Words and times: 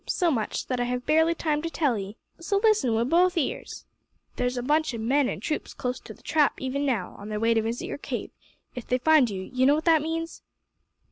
So 0.07 0.31
much, 0.31 0.65
that 0.65 0.79
I 0.79 0.85
have 0.85 1.05
barely 1.05 1.35
time 1.35 1.61
to 1.61 1.69
tell 1.69 1.95
'ee. 1.95 2.17
So, 2.39 2.57
listen 2.57 2.95
wi' 2.95 3.03
both 3.03 3.37
ears. 3.37 3.85
There's 4.35 4.57
a 4.57 4.63
bunch 4.63 4.95
o' 4.95 4.97
men 4.97 5.29
an' 5.29 5.41
troops 5.41 5.75
close 5.75 5.99
to 5.99 6.13
the 6.15 6.23
Trap 6.23 6.59
even 6.59 6.87
now, 6.87 7.15
on 7.19 7.29
their 7.29 7.39
way 7.39 7.53
to 7.53 7.61
visit 7.61 7.85
your 7.85 7.99
cave. 7.99 8.31
If 8.73 8.87
they 8.87 8.97
find 8.97 9.29
you 9.29 9.43
you 9.43 9.67
know 9.67 9.75
what 9.75 9.85
that 9.85 10.01
means?" 10.01 10.41